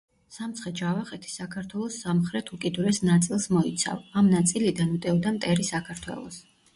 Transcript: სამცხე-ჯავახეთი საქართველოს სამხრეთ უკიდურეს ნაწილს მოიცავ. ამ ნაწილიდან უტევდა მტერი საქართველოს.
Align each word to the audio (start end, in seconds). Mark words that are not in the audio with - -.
სამცხე-ჯავახეთი 0.35 1.27
საქართველოს 1.33 1.97
სამხრეთ 2.05 2.49
უკიდურეს 2.57 2.99
ნაწილს 3.09 3.45
მოიცავ. 3.57 4.01
ამ 4.23 4.31
ნაწილიდან 4.37 4.95
უტევდა 4.97 5.35
მტერი 5.37 5.67
საქართველოს. 5.69 6.41